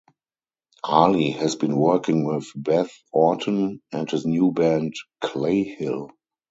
Ali 0.83 1.29
has 1.29 1.55
been 1.55 1.77
working 1.77 2.25
with 2.25 2.47
Beth 2.55 2.89
Orton 3.13 3.83
and 3.91 4.09
his 4.09 4.25
new 4.25 4.51
band 4.51 4.95
Clayhill. 5.23 6.09